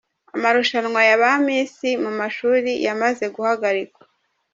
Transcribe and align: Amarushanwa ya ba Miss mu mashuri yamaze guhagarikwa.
Amarushanwa 0.35 1.01
ya 1.09 1.15
ba 1.21 1.31
Miss 1.45 1.75
mu 2.03 2.11
mashuri 2.19 2.71
yamaze 2.85 3.25
guhagarikwa. 3.35 4.03